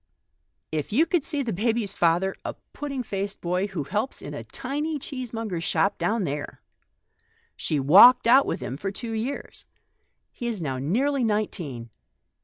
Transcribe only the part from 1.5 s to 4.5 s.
baby's father!— a pudding faced boy, who helps in a